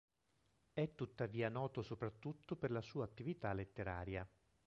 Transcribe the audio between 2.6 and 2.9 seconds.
la